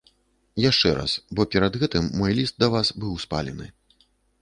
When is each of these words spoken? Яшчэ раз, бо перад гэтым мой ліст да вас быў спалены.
Яшчэ 0.69 0.93
раз, 1.01 1.11
бо 1.37 1.47
перад 1.57 1.73
гэтым 1.85 2.09
мой 2.23 2.31
ліст 2.43 2.55
да 2.65 2.73
вас 2.75 2.87
быў 3.05 3.13
спалены. 3.29 3.73